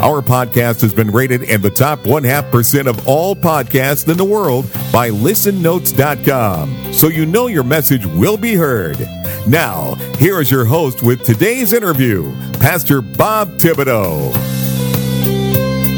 [0.00, 4.16] Our podcast has been rated in the top one half percent of all podcasts in
[4.16, 6.92] the world by listennotes.com.
[6.92, 8.98] So you know your message will be heard.
[9.46, 14.32] Now, here is your host with today's interview, Pastor Bob Thibodeau.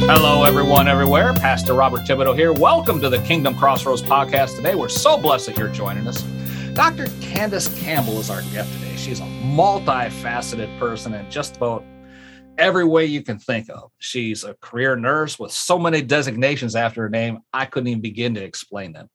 [0.07, 1.33] Hello, everyone, everywhere.
[1.33, 2.53] Pastor Robert Thibodeau here.
[2.53, 4.75] Welcome to the Kingdom Crossroads podcast today.
[4.75, 6.23] We're so blessed that you're joining us.
[6.75, 7.07] Dr.
[7.23, 8.97] Candace Campbell is our guest today.
[8.97, 11.85] She's a multifaceted person and just about
[12.59, 13.91] every way you can think of.
[13.99, 18.35] She's a career nurse with so many designations after her name, I couldn't even begin
[18.35, 19.09] to explain them.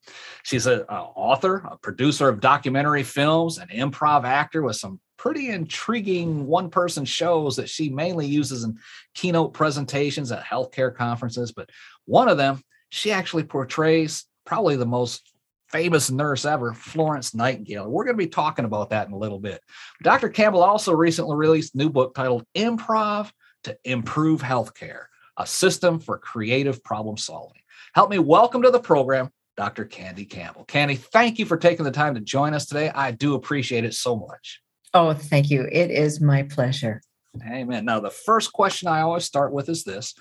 [0.43, 6.47] She's an author, a producer of documentary films, an improv actor with some pretty intriguing
[6.47, 8.77] one person shows that she mainly uses in
[9.13, 11.51] keynote presentations at healthcare conferences.
[11.51, 11.69] But
[12.05, 15.31] one of them, she actually portrays probably the most
[15.69, 17.89] famous nurse ever, Florence Nightingale.
[17.89, 19.61] We're going to be talking about that in a little bit.
[20.01, 20.29] Dr.
[20.29, 23.31] Campbell also recently released a new book titled Improv
[23.63, 25.05] to Improve Healthcare,
[25.37, 27.61] a system for creative problem solving.
[27.93, 29.85] Help me welcome to the program, Dr.
[29.85, 30.65] Candy Campbell.
[30.65, 32.91] Candy, thank you for taking the time to join us today.
[32.93, 34.61] I do appreciate it so much.
[34.93, 35.67] Oh, thank you.
[35.71, 37.01] It is my pleasure.
[37.47, 37.85] Amen.
[37.85, 40.15] Now, the first question I always start with is this.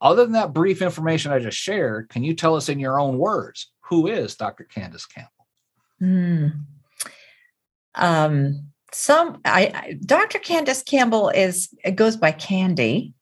[0.00, 3.18] Other than that brief information I just shared, can you tell us in your own
[3.18, 4.64] words who is Dr.
[4.64, 5.46] Candace Campbell?
[5.98, 6.48] Hmm.
[7.94, 10.38] Um, some I, I Dr.
[10.38, 13.14] Candace Campbell is it goes by Candy,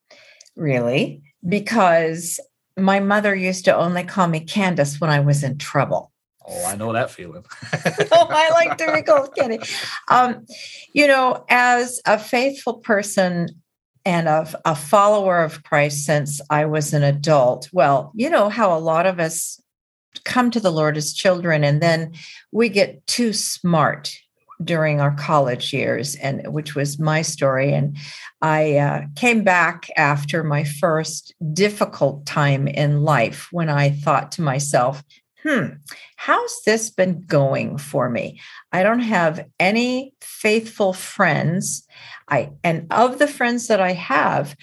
[0.56, 2.40] really, because
[2.76, 6.10] my mother used to only call me Candace when I was in trouble.
[6.46, 7.44] Oh, I know that feeling.
[8.12, 9.60] oh, I like to be called Candy.
[10.08, 10.46] Um,
[10.92, 13.48] you know, as a faithful person
[14.04, 18.76] and a, a follower of Christ since I was an adult, well, you know how
[18.76, 19.61] a lot of us
[20.24, 22.12] come to the Lord as children, and then
[22.50, 24.16] we get too smart
[24.62, 27.72] during our college years, and which was my story.
[27.72, 27.96] And
[28.40, 34.42] I uh, came back after my first difficult time in life when I thought to
[34.42, 35.02] myself,
[35.42, 35.66] hmm,
[36.16, 38.40] how's this been going for me?
[38.72, 41.86] I don't have any faithful friends.
[42.28, 44.56] I and of the friends that I have,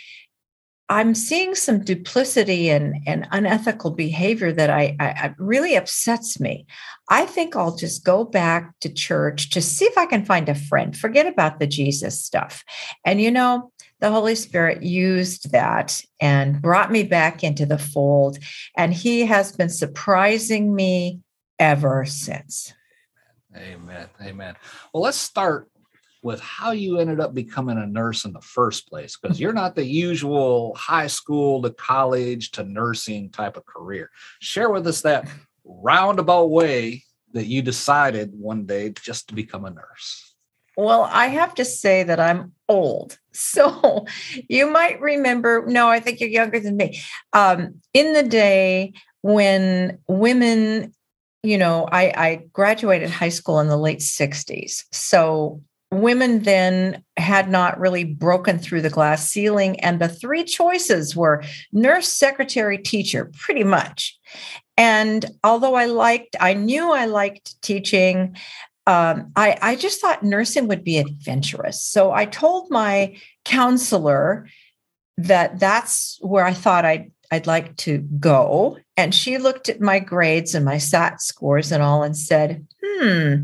[0.91, 6.65] I'm seeing some duplicity and, and unethical behavior that I, I, I, really upsets me.
[7.09, 10.55] I think I'll just go back to church to see if I can find a
[10.55, 10.97] friend.
[10.97, 12.63] Forget about the Jesus stuff.
[13.05, 18.39] And you know, the Holy Spirit used that and brought me back into the fold.
[18.75, 21.19] And He has been surprising me
[21.59, 22.73] ever since.
[23.55, 24.07] Amen.
[24.21, 24.55] Amen.
[24.93, 25.69] Well, let's start
[26.21, 29.75] with how you ended up becoming a nurse in the first place because you're not
[29.75, 34.09] the usual high school to college to nursing type of career.
[34.39, 35.29] Share with us that
[35.63, 37.03] roundabout way
[37.33, 40.35] that you decided one day just to become a nurse.
[40.75, 43.17] Well i have to say that i'm old.
[43.31, 44.05] So
[44.49, 46.99] you might remember no i think you're younger than me.
[47.31, 50.93] Um, in the day when women
[51.41, 55.61] you know I, I graduated high school in the late 60s so
[55.91, 61.43] women then had not really broken through the glass ceiling and the three choices were
[61.71, 64.17] nurse secretary teacher pretty much
[64.77, 68.35] and although i liked i knew i liked teaching
[68.87, 74.47] um, I, I just thought nursing would be adventurous so i told my counselor
[75.17, 78.77] that that's where i thought i'd I'd like to go.
[78.97, 83.35] And she looked at my grades and my SAT scores and all and said, hmm,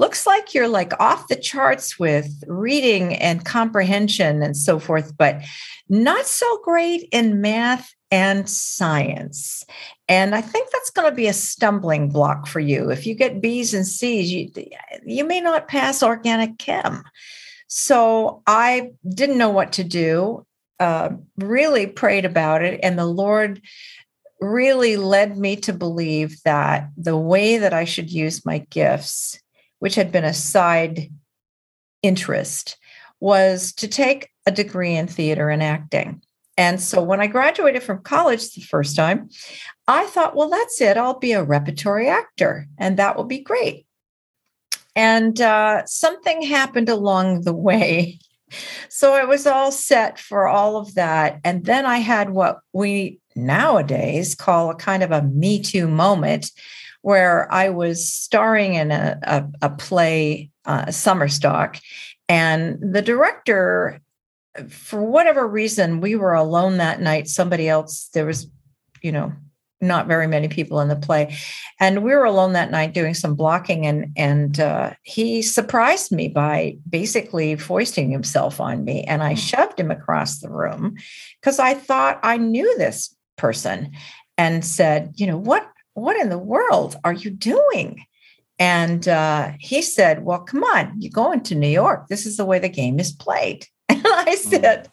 [0.00, 5.42] looks like you're like off the charts with reading and comprehension and so forth, but
[5.88, 9.62] not so great in math and science.
[10.08, 12.90] And I think that's going to be a stumbling block for you.
[12.90, 14.50] If you get B's and C's, you,
[15.04, 17.04] you may not pass organic chem.
[17.68, 20.44] So I didn't know what to do,
[20.80, 22.80] uh, really prayed about it.
[22.82, 23.60] And the Lord
[24.40, 29.38] really led me to believe that the way that I should use my gifts
[29.80, 31.10] which had been a side
[32.02, 32.78] interest,
[33.18, 36.22] was to take a degree in theater and acting.
[36.56, 39.30] And so when I graduated from college the first time,
[39.88, 40.96] I thought, well, that's it.
[40.96, 43.86] I'll be a repertory actor, and that will be great.
[44.94, 48.18] And uh, something happened along the way.
[48.88, 51.38] So I was all set for all of that.
[51.44, 56.50] And then I had what we nowadays call a kind of a Me Too moment
[57.02, 61.78] where I was starring in a, a, a play, uh, Summer Stock,
[62.28, 64.00] and the director,
[64.68, 67.28] for whatever reason, we were alone that night.
[67.28, 68.46] Somebody else, there was,
[69.02, 69.32] you know,
[69.80, 71.34] not very many people in the play
[71.78, 76.28] and we were alone that night doing some blocking and and uh, he surprised me
[76.28, 79.36] by basically foisting himself on me and i hmm.
[79.36, 80.96] shoved him across the room
[81.40, 83.90] because i thought i knew this person
[84.36, 85.66] and said you know what
[86.00, 88.04] what in the world are you doing
[88.58, 92.44] and uh, he said well come on you're going to new york this is the
[92.44, 94.50] way the game is played and i hmm.
[94.50, 94.88] said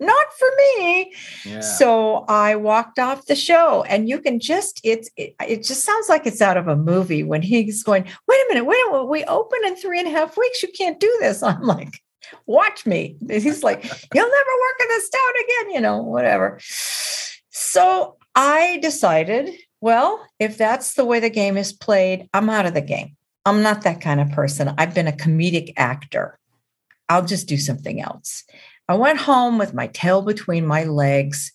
[0.00, 1.12] not for me.
[1.44, 1.60] Yeah.
[1.60, 6.08] So I walked off the show, and you can just it's it, it, just sounds
[6.08, 9.04] like it's out of a movie when he's going, wait a minute, wait a minute,
[9.04, 10.62] we open in three and a half weeks.
[10.62, 11.42] You can't do this.
[11.44, 12.00] I'm like,
[12.46, 13.16] watch me.
[13.28, 13.84] He's like,
[14.14, 16.58] you'll never work in this town again, you know, whatever.
[17.50, 19.50] So I decided,
[19.84, 23.18] well, if that's the way the game is played, I'm out of the game.
[23.44, 24.72] I'm not that kind of person.
[24.78, 26.38] I've been a comedic actor.
[27.10, 28.44] I'll just do something else.
[28.88, 31.52] I went home with my tail between my legs.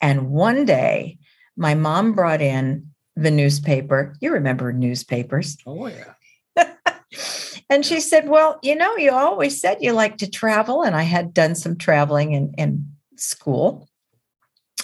[0.00, 1.18] And one day,
[1.56, 4.14] my mom brought in the newspaper.
[4.20, 5.56] You remember newspapers.
[5.66, 6.14] Oh, yeah.
[7.68, 10.84] and she said, Well, you know, you always said you like to travel.
[10.84, 13.88] And I had done some traveling in, in school.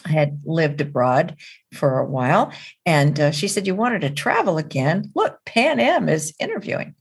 [0.05, 1.37] I had lived abroad
[1.75, 2.53] for a while.
[2.87, 5.11] And uh, she said, You wanted to travel again?
[5.15, 6.95] Look, Pan Am is interviewing.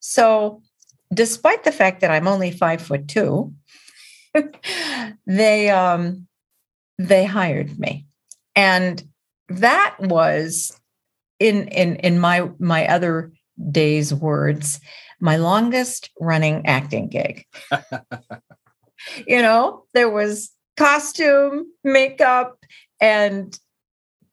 [0.00, 0.62] So,
[1.12, 3.52] despite the fact that I'm only five foot two,
[5.26, 6.26] they um
[6.98, 8.06] they hired me
[8.54, 9.02] and
[9.48, 10.78] that was
[11.38, 13.32] in in in my my other
[13.70, 14.80] days words
[15.20, 17.44] my longest running acting gig
[19.26, 20.50] you know there was
[20.80, 22.56] costume makeup
[23.02, 23.58] and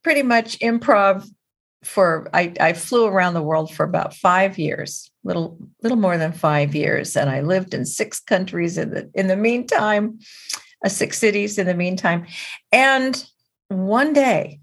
[0.01, 1.29] pretty much improv
[1.83, 6.31] for I, I flew around the world for about five years, little little more than
[6.31, 10.19] five years, and I lived in six countries in the in the meantime,
[10.85, 12.25] uh, six cities in the meantime,
[12.71, 13.25] and
[13.67, 14.61] one day,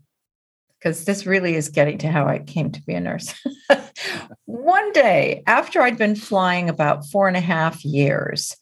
[0.79, 3.35] because this really is getting to how I came to be a nurse.
[4.47, 8.57] one day after I'd been flying about four and a half years,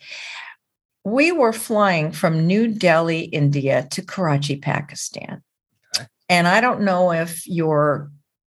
[1.05, 5.43] we were flying from New Delhi, India, to Karachi, Pakistan.
[6.29, 8.11] And I don't know if you're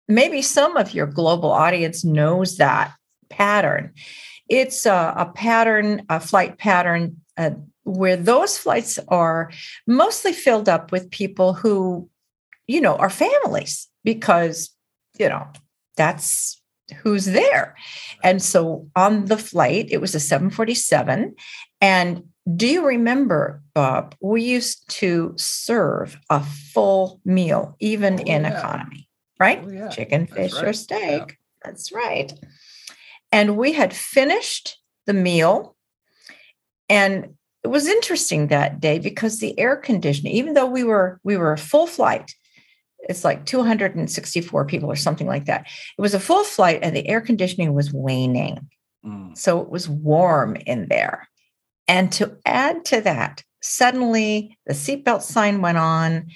[0.08, 2.92] maybe some of your global audience knows that
[3.28, 3.92] pattern.
[4.48, 7.50] It's a, a pattern, a flight pattern uh,
[7.84, 9.50] where those flights are
[9.86, 12.10] mostly filled up with people who,
[12.66, 14.70] you know, are families because,
[15.18, 15.46] you know,
[15.96, 16.60] that's
[17.02, 17.76] who's there.
[18.24, 21.34] And so on the flight, it was a 747.
[21.80, 22.24] And
[22.56, 24.14] do you remember, Bob?
[24.20, 28.58] We used to serve a full meal, even oh, in yeah.
[28.58, 29.08] economy
[29.40, 29.62] right?
[29.64, 29.88] Oh, yeah.
[29.88, 30.64] Chicken, fish, right.
[30.66, 31.00] or steak.
[31.02, 31.34] Yeah.
[31.64, 32.32] That's right.
[33.32, 35.74] And we had finished the meal.
[36.88, 37.34] And
[37.64, 41.52] it was interesting that day because the air conditioning, even though we were we were
[41.52, 42.34] a full flight,
[43.00, 45.66] it's like 264 people or something like that.
[45.98, 48.68] It was a full flight and the air conditioning was waning.
[49.04, 49.36] Mm.
[49.36, 51.28] So it was warm in there.
[51.90, 56.28] And to add to that, suddenly the seatbelt sign went on.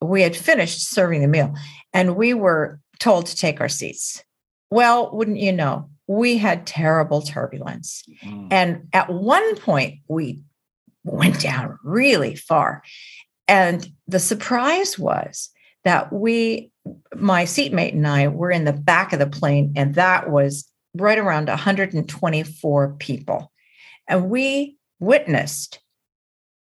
[0.00, 1.54] We had finished serving the meal
[1.92, 4.24] and we were told to take our seats.
[4.68, 8.02] Well, wouldn't you know, we had terrible turbulence.
[8.24, 8.48] Mm.
[8.50, 10.42] And at one point, we
[11.04, 12.82] went down really far.
[13.46, 15.50] And the surprise was
[15.84, 16.72] that we,
[17.14, 21.18] my seatmate and I, were in the back of the plane, and that was right
[21.18, 23.52] around 124 people.
[24.08, 25.80] And we witnessed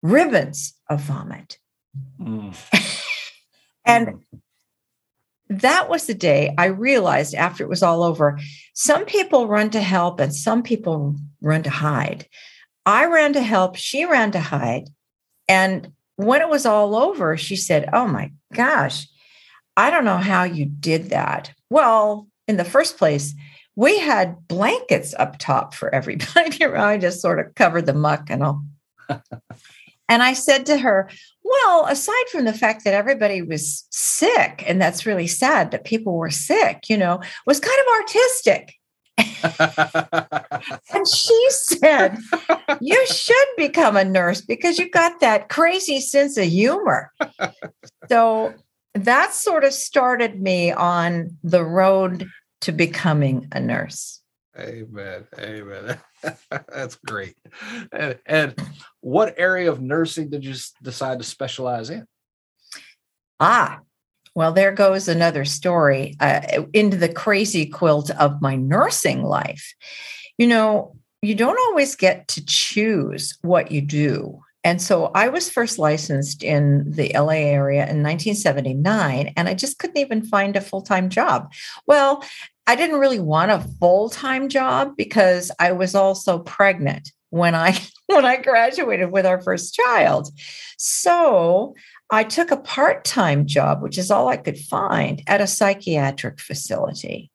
[0.01, 1.57] ribbons of vomit.
[2.19, 2.55] Mm.
[3.85, 4.23] and
[5.49, 8.39] that was the day I realized after it was all over
[8.73, 12.27] some people run to help and some people run to hide.
[12.85, 14.89] I ran to help, she ran to hide.
[15.47, 19.07] And when it was all over, she said, Oh my gosh,
[19.77, 21.51] I don't know how you did that.
[21.69, 23.33] Well, in the first place,
[23.75, 26.63] we had blankets up top for everybody.
[26.65, 28.63] I just sort of covered the muck and all.
[30.09, 31.09] and I said to her,
[31.43, 36.17] well, aside from the fact that everybody was sick, and that's really sad that people
[36.17, 38.75] were sick, you know, was kind of artistic.
[40.93, 42.17] and she said,
[42.81, 47.11] You should become a nurse because you've got that crazy sense of humor.
[48.09, 48.53] so
[48.93, 52.27] that sort of started me on the road
[52.61, 54.21] to becoming a nurse.
[54.57, 55.25] Amen.
[55.37, 55.99] Amen.
[56.49, 57.35] That's great.
[57.91, 58.55] And, and,
[59.01, 62.07] what area of nursing did you decide to specialize in?
[63.39, 63.81] Ah,
[64.33, 69.75] well, there goes another story uh, into the crazy quilt of my nursing life.
[70.37, 74.41] You know, you don't always get to choose what you do.
[74.65, 79.77] And so I was first licensed in the LA area in 1979, and I just
[79.77, 81.53] couldn't even find a full time job.
[81.85, 82.25] Well,
[82.65, 87.79] I didn't really want a full time job because I was also pregnant when I
[88.07, 90.29] when I graduated with our first child.
[90.79, 91.75] So
[92.09, 96.39] I took a part time job, which is all I could find, at a psychiatric
[96.39, 97.31] facility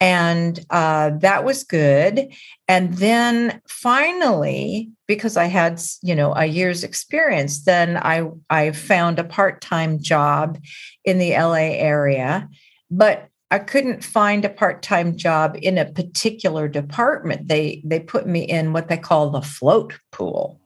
[0.00, 2.32] and uh, that was good
[2.66, 9.18] and then finally because i had you know a year's experience then i i found
[9.18, 10.58] a part-time job
[11.04, 12.48] in the la area
[12.90, 17.46] but i couldn't find a part-time job in a particular department.
[17.46, 20.60] They they put me in what they call the float pool.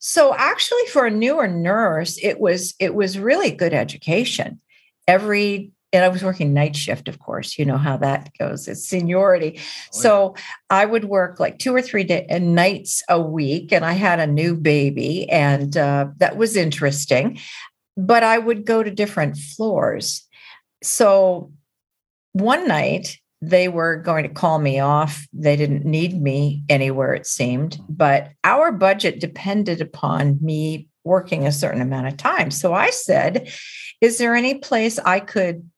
[0.00, 4.60] So actually for a newer nurse it was it was really good education.
[5.08, 7.58] Every and I was working night shift, of course.
[7.58, 8.68] You know how that goes.
[8.68, 9.58] It's seniority.
[9.58, 10.34] Oh, so
[10.68, 14.26] I would work like two or three day, nights a week, and I had a
[14.26, 17.38] new baby, and uh, that was interesting.
[17.96, 20.26] But I would go to different floors.
[20.82, 21.52] So
[22.32, 25.26] one night they were going to call me off.
[25.32, 31.52] They didn't need me anywhere, it seemed, but our budget depended upon me working a
[31.52, 32.50] certain amount of time.
[32.50, 33.50] So I said,
[34.00, 35.69] Is there any place I could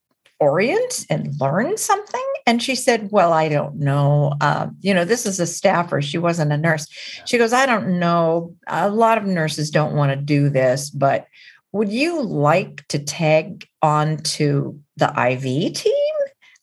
[0.43, 2.21] orient and learn something?
[2.47, 4.35] And she said, Well, I don't know.
[4.41, 6.03] Uh, you know, this is a staffer.
[6.03, 6.89] She wasn't a nurse.
[7.25, 8.55] She goes, I don't know.
[8.67, 11.27] A lot of nurses don't want to do this, but
[11.71, 16.15] would you like to tag on to the IV team?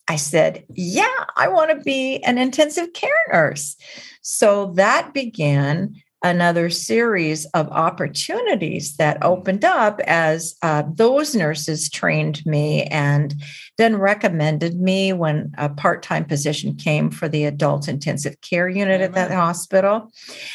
[0.08, 3.76] I said, Yeah, I want to be an intensive care nurse.
[4.20, 9.26] So that began another series of opportunities that mm.
[9.26, 13.34] opened up as uh, those nurses trained me and
[13.78, 19.14] then recommended me when a part-time position came for the adult intensive care unit at
[19.14, 20.10] that hospital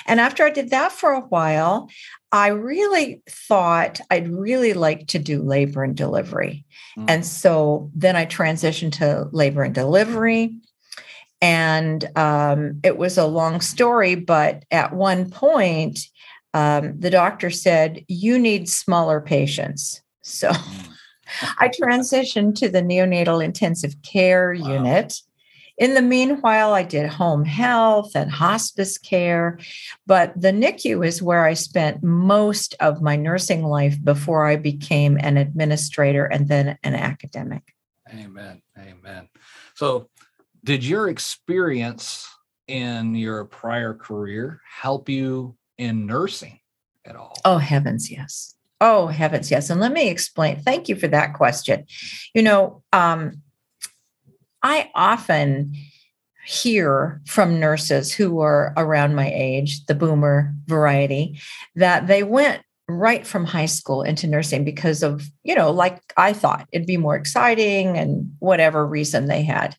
[0.05, 1.89] and after i did that for a while
[2.31, 6.63] i really thought i'd really like to do labor and delivery
[6.98, 7.05] mm.
[7.07, 10.55] and so then i transitioned to labor and delivery
[11.42, 16.00] and um, it was a long story, but at one point,
[16.54, 20.01] um, the doctor said, You need smaller patients.
[20.22, 20.51] So.
[21.58, 24.74] I transitioned to the neonatal intensive care wow.
[24.74, 25.20] unit.
[25.77, 29.60] In the meanwhile, I did home health and hospice care,
[30.08, 35.18] but the NICU is where I spent most of my nursing life before I became
[35.20, 37.63] an administrator and then an academic.
[38.10, 38.62] Amen.
[38.77, 39.27] Amen.
[39.75, 40.10] So
[40.65, 42.27] did your experience
[42.67, 46.60] in your prior career help you in nursing
[47.05, 47.39] at all?
[47.45, 48.55] Oh, heavens, yes.
[48.81, 49.69] Oh, heavens, yes.
[49.69, 50.60] And let me explain.
[50.60, 51.86] Thank you for that question.
[52.34, 53.41] You know, um,
[54.63, 55.74] I often
[56.45, 61.39] hear from nurses who are around my age, the boomer variety,
[61.75, 66.34] that they went right from high school into nursing because of, you know, like I
[66.34, 69.75] thought it'd be more exciting and whatever reason they had.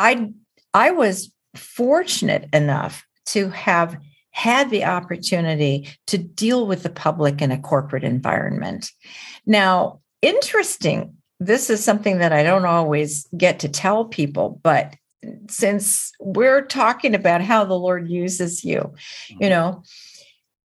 [0.00, 0.32] I
[0.74, 3.96] I was fortunate enough to have
[4.32, 8.90] had the opportunity to deal with the public in a corporate environment.
[9.46, 14.94] Now, interesting, this is something that I don't always get to tell people, but
[15.48, 18.94] since we're talking about how the Lord uses you,
[19.28, 19.48] you mm-hmm.
[19.48, 19.82] know,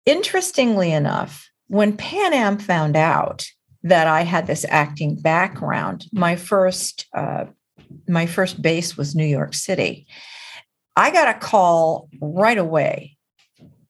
[0.06, 3.46] interestingly enough, when Pan Am found out
[3.82, 7.46] that I had this acting background, my first uh,
[8.08, 10.06] my first base was New York City.
[10.96, 13.16] I got a call right away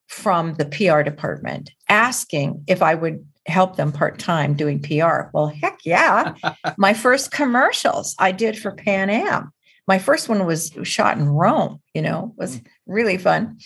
[0.09, 5.29] from the PR department asking if I would help them part time doing PR.
[5.33, 6.35] Well, heck yeah.
[6.79, 9.53] my first commercials I did for Pan Am.
[9.87, 12.67] My first one was shot in Rome, you know, was mm.
[12.87, 13.59] really fun.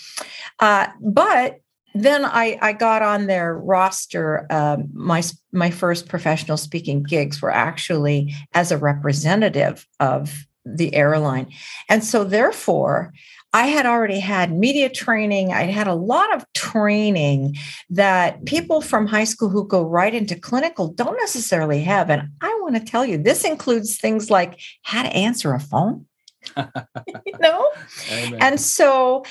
[0.58, 1.56] Uh, but
[1.94, 4.46] then I, I got on their roster.
[4.50, 11.50] Um, my my first professional speaking gigs were actually as a representative of the airline,
[11.88, 13.12] and so therefore,
[13.52, 15.52] I had already had media training.
[15.52, 17.56] I had a lot of training
[17.90, 22.10] that people from high school who go right into clinical don't necessarily have.
[22.10, 26.06] And I want to tell you, this includes things like how to answer a phone.
[26.56, 27.68] you know?
[28.10, 28.40] Amen.
[28.40, 29.24] And so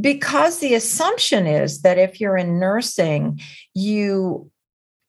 [0.00, 3.40] because the assumption is that if you're in nursing
[3.74, 4.50] you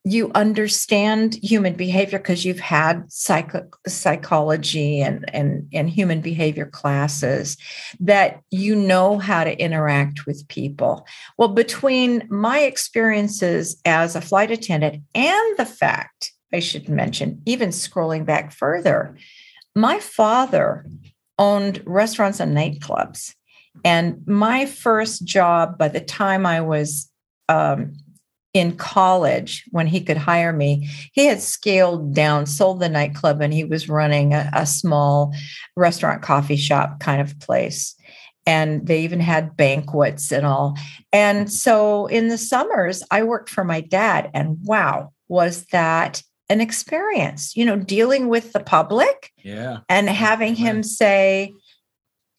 [0.08, 7.58] you understand human behavior because you've had psycho- psychology and, and, and human behavior classes
[8.00, 14.52] that you know how to interact with people well between my experiences as a flight
[14.52, 19.18] attendant and the fact I should mention, even scrolling back further,
[19.76, 20.86] my father
[21.38, 23.35] owned restaurants and nightclubs.
[23.84, 27.10] And my first job, by the time I was
[27.50, 27.94] um,
[28.54, 33.54] in college, when he could hire me, he had scaled down, sold the nightclub, and
[33.54, 35.34] he was running a, a small
[35.76, 37.96] restaurant, coffee shop kind of place.
[38.48, 40.78] And they even had banquets and all.
[41.12, 44.30] And so in the summers, I worked for my dad.
[44.34, 49.80] And wow, was that an experience, you know, dealing with the public Yeah.
[49.90, 51.54] and having him say,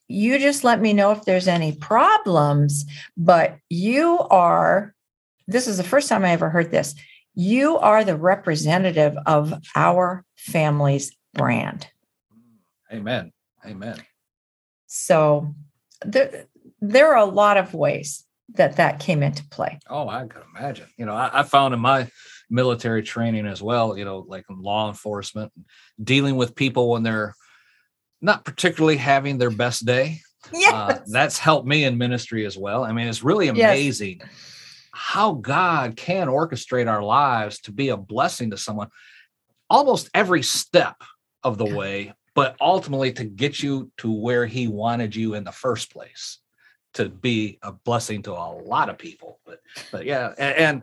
[0.09, 2.85] You just let me know if there's any problems,
[3.17, 4.95] but you are,
[5.47, 6.95] this is the first time I ever heard this.
[7.35, 11.89] You are the representative of our family's brand.
[12.93, 13.33] Amen.
[13.67, 14.01] Amen.
[14.87, 15.55] So
[16.05, 16.47] there,
[16.81, 19.81] there are a lot of ways that that came into play.
[19.91, 20.87] Oh, I could imagine.
[20.97, 22.09] You know, I, I found in my
[22.49, 25.53] military training as well, you know, like law enforcement,
[26.03, 27.35] dealing with people when they're
[28.21, 30.21] not particularly having their best day.
[30.73, 32.85] Uh, that's helped me in ministry as well.
[32.85, 33.57] I mean, it's really Yes.
[33.57, 34.21] amazing
[34.93, 38.89] how God can orchestrate our lives to be a blessing to someone
[39.69, 40.97] almost every step
[41.43, 45.51] of the way, but ultimately to get you to where He wanted you in the
[45.53, 46.39] first place
[46.95, 49.41] to be a blessing to a lot of people.
[49.45, 49.59] But,
[49.91, 50.83] but yeah, and, and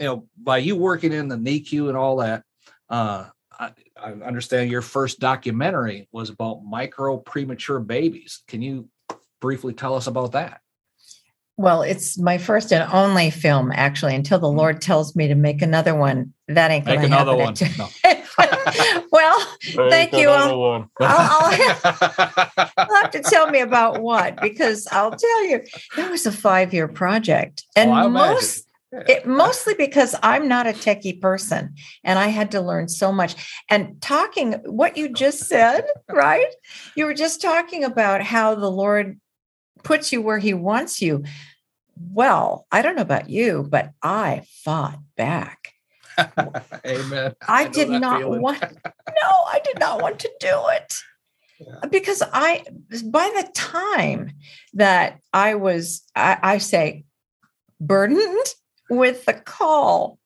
[0.00, 2.42] you know, by you working in the NICU and all that,
[2.90, 3.26] uh,
[3.58, 8.42] I, I understand your first documentary was about micro premature babies.
[8.48, 8.88] Can you
[9.40, 10.60] briefly tell us about that?
[11.56, 14.58] Well, it's my first and only film, actually, until the hmm.
[14.58, 16.32] Lord tells me to make another one.
[16.48, 17.78] That ain't going Make to another happen.
[17.78, 17.88] one.
[18.04, 19.06] No.
[19.12, 20.30] well, Thank you.
[20.30, 20.90] Another I'll- one.
[21.00, 21.52] I'll,
[22.88, 25.62] You'll have to tell me about what, because I'll tell you,
[25.96, 27.64] that was a five year project.
[27.76, 28.63] Oh, and Oh, most,
[29.06, 33.62] it, mostly because I'm not a techie person and I had to learn so much.
[33.68, 36.52] And talking what you just said, right?
[36.96, 39.20] You were just talking about how the Lord
[39.82, 41.24] puts you where he wants you.
[41.96, 45.72] Well, I don't know about you, but I fought back.
[46.86, 47.34] Amen.
[47.46, 48.40] I, know did not feeling.
[48.40, 50.94] want no, I did not want to do it.
[51.58, 51.88] Yeah.
[51.90, 52.64] Because I
[53.04, 54.32] by the time
[54.74, 57.04] that I was I, I say
[57.80, 58.46] burdened
[58.96, 60.18] with the call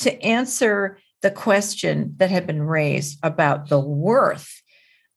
[0.00, 4.60] to answer the question that had been raised about the worth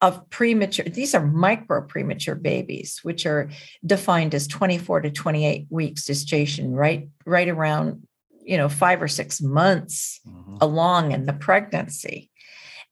[0.02, 3.50] of premature these are micro premature babies which are
[3.86, 8.06] defined as 24 to 28 weeks gestation right right around
[8.44, 10.58] you know 5 or 6 months Mhm.
[10.62, 12.30] along in the pregnancy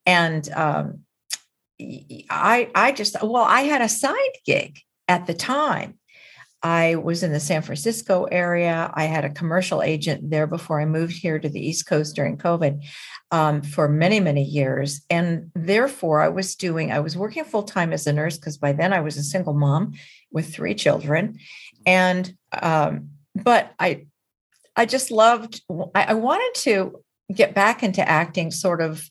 [0.05, 1.01] and um,
[2.29, 5.99] i i just well i had a side gig at the time
[6.63, 8.91] i was in the san francisco area.
[8.93, 12.37] I had a commercial agent there before i moved here to the east coast during
[12.37, 12.83] covid
[13.31, 15.01] um, for many many years.
[15.09, 18.93] And therefore i was doing i was working full-time as a nurse because by then
[18.93, 19.93] i was a single mom
[20.31, 21.37] with three children.
[21.85, 24.05] And um, but i
[24.75, 25.61] i just loved
[25.93, 29.09] I, I wanted to get back into acting sort of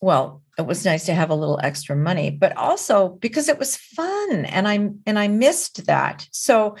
[0.00, 3.76] well it was nice to have a little extra money but also because it was
[3.76, 4.74] fun and i
[5.06, 6.26] and i missed that.
[6.30, 6.76] So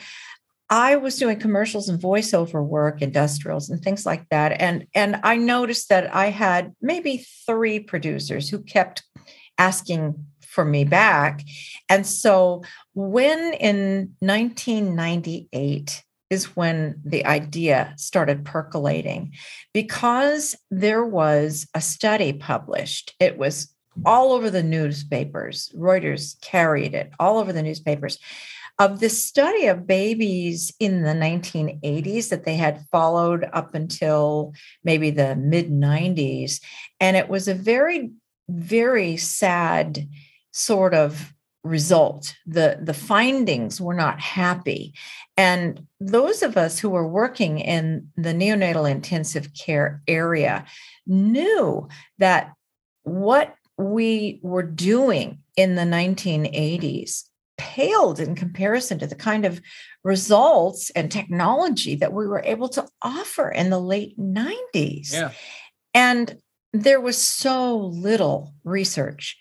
[0.70, 4.60] i was doing commercials and voiceover work industrials and things like that.
[4.60, 9.02] And and i noticed that i had maybe three producers who kept
[9.58, 10.14] asking
[10.52, 11.42] for me back.
[11.88, 12.62] And so
[12.94, 19.34] when in 1998 is when the idea started percolating
[19.74, 23.14] because there was a study published.
[23.20, 23.68] It was
[24.06, 25.70] all over the newspapers.
[25.76, 28.18] Reuters carried it all over the newspapers
[28.78, 35.10] of this study of babies in the 1980s that they had followed up until maybe
[35.10, 36.62] the mid 90s.
[36.98, 38.10] And it was a very,
[38.48, 40.08] very sad
[40.52, 42.34] sort of result.
[42.46, 44.94] The the findings were not happy.
[45.36, 50.64] And those of us who were working in the neonatal intensive care area
[51.06, 52.52] knew that
[53.04, 57.24] what we were doing in the 1980s
[57.58, 59.60] paled in comparison to the kind of
[60.04, 65.30] results and technology that we were able to offer in the late 90s Yeah.
[65.94, 66.38] and
[66.72, 69.36] there was so little research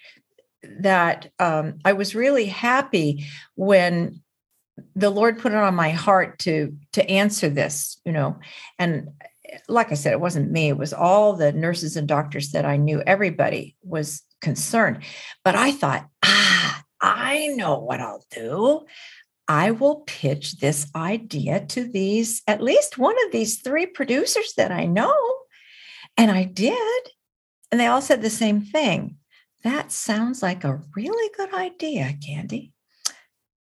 [0.80, 4.22] that um, I was really happy when
[4.96, 8.40] the Lord put it on my heart to to answer this, you know.
[8.80, 9.10] And
[9.68, 12.78] like I said, it wasn't me; it was all the nurses and doctors that I
[12.78, 13.02] knew.
[13.02, 15.04] Everybody was concerned,
[15.44, 18.86] but I thought, ah, I know what I'll do.
[19.48, 24.72] I will pitch this idea to these, at least one of these three producers that
[24.72, 25.14] I know.
[26.16, 27.02] And I did.
[27.72, 29.18] and they all said the same thing.
[29.64, 32.74] That sounds like a really good idea, Candy.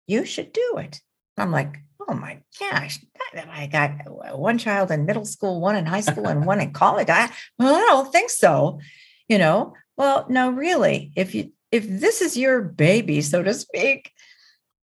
[0.06, 1.00] You should do it.
[1.36, 2.98] I'm like, oh my gosh,
[3.34, 6.72] I got uh, one child in middle school, one in high school, and one in
[6.72, 7.08] college.
[7.10, 8.80] I, well, I don't think so.
[9.28, 14.10] You know, well, no, really, if you if this is your baby, so to speak,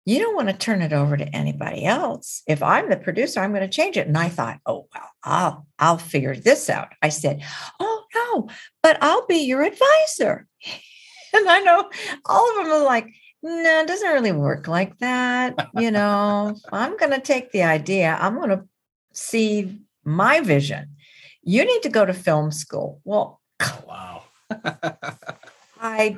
[0.05, 2.43] you don't want to turn it over to anybody else.
[2.47, 4.07] If I'm the producer, I'm going to change it.
[4.07, 6.89] And I thought, oh well, I'll I'll figure this out.
[7.01, 7.43] I said,
[7.79, 8.49] oh no,
[8.83, 10.47] but I'll be your advisor.
[11.35, 11.89] And I know
[12.25, 15.69] all of them are like, no, it doesn't really work like that.
[15.75, 18.63] You know, I'm going to take the idea, I'm going to
[19.13, 20.95] see my vision.
[21.41, 23.01] You need to go to film school.
[23.03, 24.23] Well, oh, wow.
[25.81, 26.15] I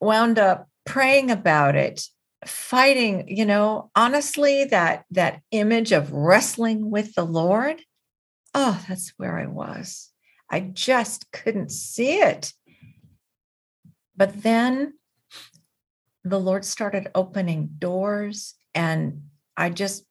[0.00, 2.02] wound up praying about it
[2.46, 7.80] fighting you know honestly that that image of wrestling with the lord
[8.54, 10.10] oh that's where i was
[10.50, 12.52] i just couldn't see it
[14.16, 14.94] but then
[16.24, 19.22] the lord started opening doors and
[19.56, 20.04] i just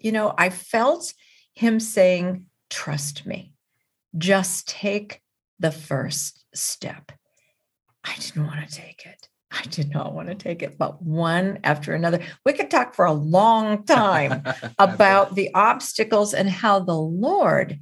[0.00, 1.12] you know i felt
[1.54, 3.52] him saying trust me.
[4.16, 5.20] Just take
[5.58, 7.12] the first step.
[8.02, 9.28] I didn't want to take it.
[9.50, 12.20] I did not want to take it, but one after another.
[12.46, 14.42] We could talk for a long time
[14.78, 17.78] about the obstacles and how the Lord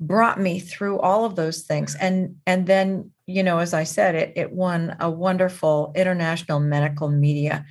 [0.00, 1.94] brought me through all of those things.
[1.94, 7.08] And and then, you know, as I said, it it won a wonderful International Medical
[7.08, 7.64] Media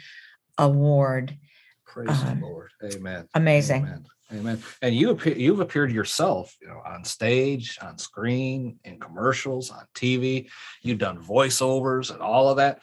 [0.57, 1.37] Award.
[1.85, 2.71] Praise um, the Lord.
[2.83, 3.27] Amen.
[3.33, 3.83] Amazing.
[3.83, 4.05] Amen.
[4.31, 4.63] Amen.
[4.81, 9.83] And you appear, you've appeared yourself, you know, on stage, on screen, in commercials, on
[9.93, 10.49] TV.
[10.81, 12.79] You've done voiceovers and all of that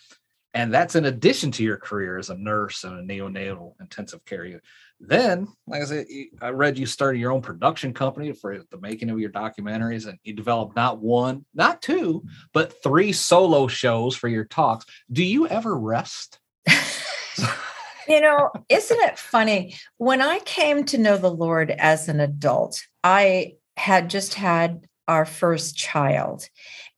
[0.55, 4.45] and that's in addition to your career as a nurse and a neonatal intensive care
[4.45, 4.65] unit.
[5.01, 6.07] Then, like I said,
[6.43, 10.19] I read you started your own production company for the making of your documentaries, and
[10.25, 14.85] you developed not one, not two, but three solo shows for your talks.
[15.11, 16.39] Do you ever rest?
[18.09, 19.75] you know, isn't it funny?
[19.97, 25.25] When I came to know the Lord as an adult, I had just had our
[25.25, 26.47] first child,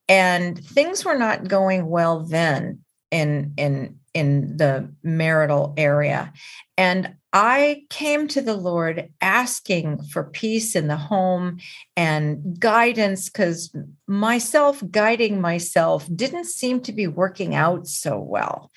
[0.09, 2.81] and things were not going well then
[3.13, 6.33] in in in the marital area
[6.77, 11.59] and i came to the lord asking for peace in the home
[11.97, 13.75] and guidance cuz
[14.07, 18.71] myself guiding myself didn't seem to be working out so well.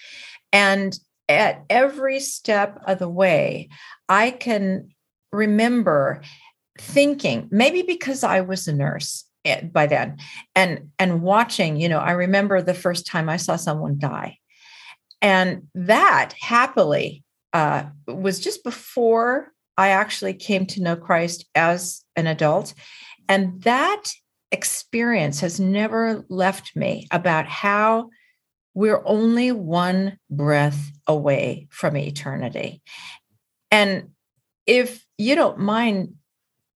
[0.53, 3.69] And at every step of the way
[4.09, 4.89] i can
[5.31, 6.21] remember
[6.79, 10.17] thinking maybe because i was a nurse eh, by then
[10.55, 14.37] and and watching you know i remember the first time i saw someone die.
[15.21, 17.23] And that happily
[17.55, 22.73] uh, was just before i actually came to know christ as an adult
[23.27, 24.03] and that
[24.51, 28.09] experience has never left me about how
[28.73, 32.81] we're only one breath away from eternity
[33.71, 34.09] and
[34.67, 36.13] if you don't mind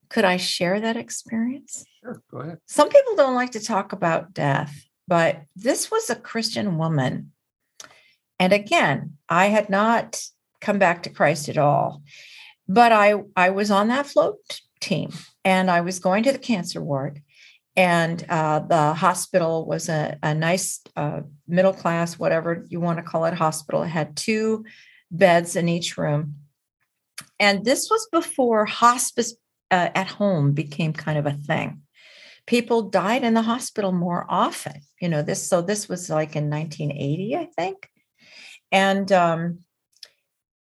[0.10, 2.60] could i share that experience Sure, go ahead.
[2.66, 4.74] Some people don't like to talk about death,
[5.08, 7.32] but this was a Christian woman.
[8.40, 10.22] And again, I had not
[10.62, 12.02] come back to Christ at all.
[12.68, 15.12] But I I was on that float team
[15.44, 17.22] and I was going to the cancer ward
[17.76, 23.04] and uh, the hospital was a, a nice uh, middle class whatever you want to
[23.04, 23.84] call it hospital.
[23.84, 24.66] It had two
[25.12, 26.36] beds in each room.
[27.40, 29.34] And this was before hospice
[29.72, 31.82] uh, at home became kind of a thing.
[32.46, 36.50] People died in the hospital more often you know this so this was like in
[36.50, 37.90] 1980 i think.
[38.72, 39.60] And um,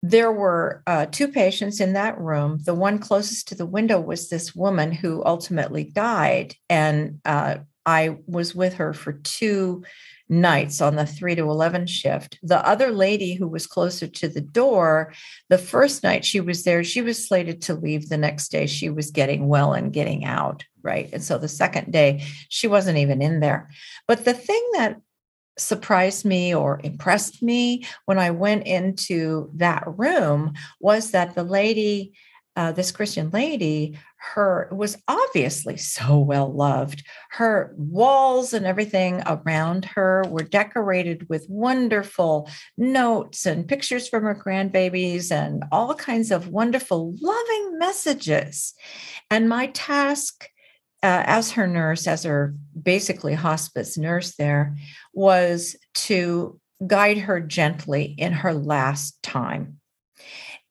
[0.02, 4.28] there were uh, two patients in that room the one closest to the window was
[4.28, 9.82] this woman who ultimately died and uh, i was with her for two
[10.30, 12.38] nights on the 3 to 11 shift.
[12.42, 15.12] The other lady who was closer to the door,
[15.48, 18.66] the first night she was there, she was slated to leave the next day.
[18.66, 21.10] She was getting well and getting out, right?
[21.12, 23.68] And so the second day, she wasn't even in there.
[24.06, 25.00] But the thing that
[25.60, 32.12] surprised me or impressed me when I went into that room was that the lady
[32.56, 33.96] uh, this Christian lady,
[34.34, 37.06] her was obviously so well loved.
[37.30, 44.34] Her walls and everything around her were decorated with wonderful notes and pictures from her
[44.34, 48.74] grandbabies and all kinds of wonderful, loving messages.
[49.30, 50.48] And my task
[51.02, 54.76] uh, as her nurse, as her basically hospice nurse there,
[55.14, 59.80] was to guide her gently in her last time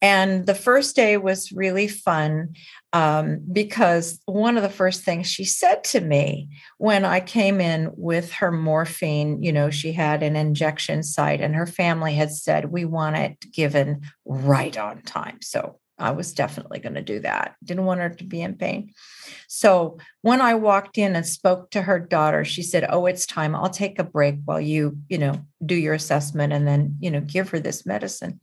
[0.02, 2.54] And the first day was really fun
[2.92, 7.90] um, because one of the first things she said to me when I came in
[7.96, 12.72] with her morphine, you know, she had an injection site and her family had said,
[12.72, 15.38] we want it given right on time.
[15.42, 17.56] So I was definitely going to do that.
[17.62, 18.92] Didn't want her to be in pain.
[19.48, 23.54] So when I walked in and spoke to her daughter, she said, "Oh, it's time.
[23.54, 27.20] I'll take a break while you, you know, do your assessment and then, you know,
[27.20, 28.40] give her this medicine."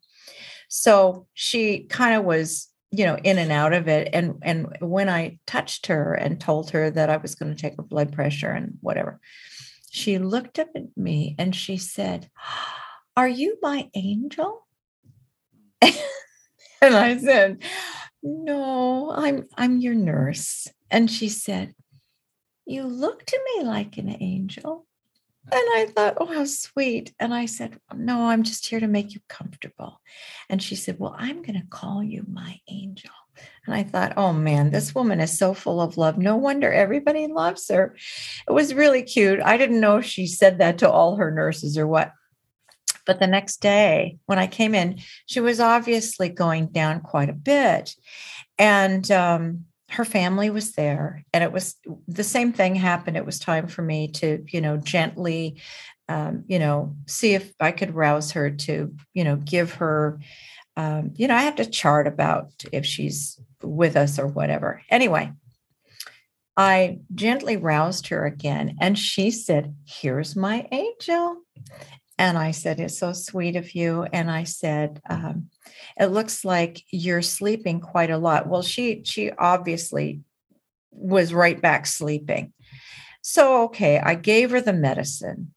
[0.69, 5.09] So she kind of was, you know, in and out of it and and when
[5.09, 8.51] I touched her and told her that I was going to take her blood pressure
[8.51, 9.19] and whatever,
[9.89, 12.29] she looked up at me and she said,
[13.15, 14.67] "Are you my angel?"
[16.81, 17.63] and I said,
[18.21, 21.73] "No, I'm I'm your nurse." And she said,
[22.65, 24.85] "You look to me like an angel."
[25.51, 29.13] And I thought, "Oh, how sweet." And I said, "No, I'm just here to make
[29.13, 30.01] you comfortable."
[30.49, 33.11] And she said, "Well, I'm going to call you my angel."
[33.65, 36.17] And I thought, "Oh man, this woman is so full of love.
[36.17, 37.95] No wonder everybody loves her."
[38.47, 39.39] It was really cute.
[39.41, 42.11] I didn't know she said that to all her nurses or what.
[43.05, 47.33] But the next day, when I came in, she was obviously going down quite a
[47.33, 47.95] bit.
[48.57, 51.23] And um, her family was there.
[51.33, 51.75] And it was
[52.07, 53.17] the same thing happened.
[53.17, 55.61] It was time for me to, you know, gently,
[56.09, 60.19] um, you know, see if I could rouse her to, you know, give her,
[60.75, 64.81] um, you know, I have to chart about if she's with us or whatever.
[64.89, 65.31] Anyway,
[66.55, 71.43] I gently roused her again, and she said, Here's my angel.
[72.17, 74.03] And I said, It's so sweet of you.
[74.11, 75.49] And I said, um,
[75.99, 78.47] It looks like you're sleeping quite a lot.
[78.47, 80.21] Well, she she obviously
[80.91, 82.53] was right back sleeping.
[83.21, 85.53] So, okay, I gave her the medicine.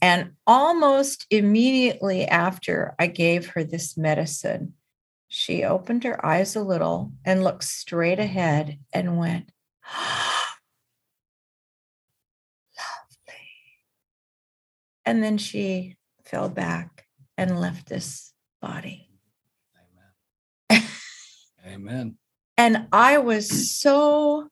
[0.00, 4.74] And almost immediately after I gave her this medicine,
[5.26, 9.50] she opened her eyes a little and looked straight ahead and went,
[12.78, 13.42] Lovely.
[15.04, 15.97] And then she
[16.28, 19.08] fell back and left this body.
[20.70, 20.88] Amen.
[21.66, 22.16] Amen.
[22.60, 24.48] And I was so,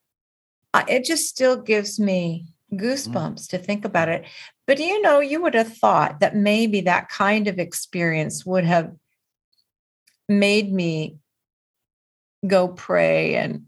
[0.86, 3.48] it just still gives me goosebumps mm.
[3.48, 4.24] to think about it.
[4.64, 8.94] But you know, you would have thought that maybe that kind of experience would have
[10.28, 11.16] made me
[12.46, 13.66] go pray and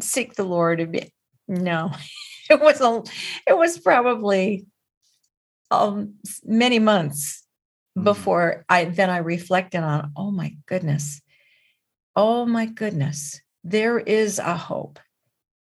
[0.00, 1.10] seek the Lord.
[1.46, 1.92] No,
[2.50, 3.02] it was a,
[3.46, 4.64] it was probably
[5.70, 7.44] um, many months
[7.96, 8.04] mm-hmm.
[8.04, 11.20] before I then I reflected on, oh my goodness,
[12.14, 14.98] oh my goodness, there is a hope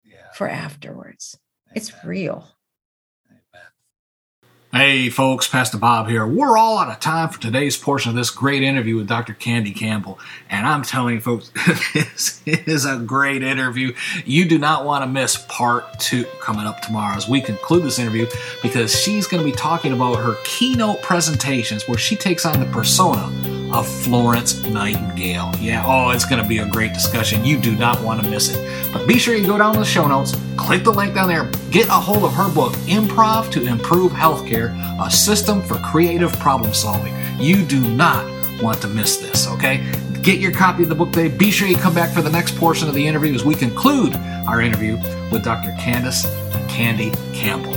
[0.04, 0.32] yeah.
[0.34, 1.38] for afterwards.
[1.68, 1.74] Amen.
[1.76, 2.48] It's real.
[4.74, 6.28] Hey, folks, Pastor Bob here.
[6.28, 9.34] We're all out of time for today's portion of this great interview with Dr.
[9.34, 10.20] Candy Campbell.
[10.50, 11.54] And I'm telling you, folks,
[11.94, 13.94] this is a great interview.
[14.26, 17.98] You do not want to miss part two coming up tomorrow as we conclude this
[17.98, 18.28] interview
[18.62, 22.66] because she's going to be talking about her keynote presentations where she takes on the
[22.66, 25.52] persona of Florence Nightingale.
[25.60, 27.44] Yeah, oh, it's going to be a great discussion.
[27.44, 28.94] You do not want to miss it.
[28.94, 31.52] But be sure you go down to the show notes, click the link down there,
[31.72, 34.76] get a hold of her book, Improv to Improve Healthcare
[35.06, 37.14] A System for Creative Problem Solving.
[37.40, 38.26] You do not
[38.62, 39.92] want to miss this, okay?
[40.22, 41.36] Get your copy of the book today.
[41.36, 44.16] Be sure you come back for the next portion of the interview as we conclude
[44.48, 44.98] our interview
[45.32, 45.74] with Dr.
[45.80, 46.26] Candace
[46.68, 47.76] Candy Campbell.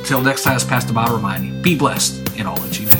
[0.00, 2.99] Until next time, as Pastor Bob reminding you, be blessed in all that you do.